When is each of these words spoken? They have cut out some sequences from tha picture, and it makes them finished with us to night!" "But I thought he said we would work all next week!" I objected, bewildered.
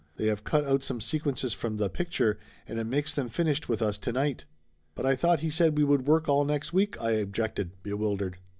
They 0.15 0.25
have 0.29 0.43
cut 0.43 0.65
out 0.65 0.81
some 0.81 0.99
sequences 0.99 1.53
from 1.53 1.77
tha 1.77 1.87
picture, 1.87 2.39
and 2.65 2.79
it 2.79 2.85
makes 2.85 3.13
them 3.13 3.29
finished 3.29 3.69
with 3.69 3.83
us 3.83 3.99
to 3.99 4.11
night!" 4.11 4.45
"But 4.95 5.05
I 5.05 5.15
thought 5.15 5.41
he 5.41 5.51
said 5.51 5.77
we 5.77 5.83
would 5.83 6.07
work 6.07 6.27
all 6.27 6.43
next 6.43 6.73
week!" 6.73 6.99
I 6.99 7.11
objected, 7.11 7.83
bewildered. 7.83 8.39